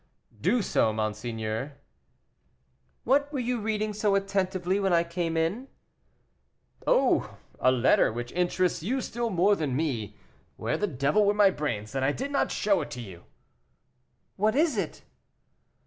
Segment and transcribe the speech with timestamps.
[0.41, 1.73] "Do so, monseigneur."
[3.03, 5.67] "What were you reading so attentively when I came in?"
[6.87, 7.37] "Oh!
[7.59, 10.17] a letter, which interests you still more than me.
[10.57, 13.25] Where the devil were my brains, that I did not show it to you?"
[14.37, 15.03] "What is it?"